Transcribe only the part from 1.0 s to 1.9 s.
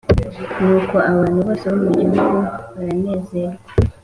abantu bose bo mu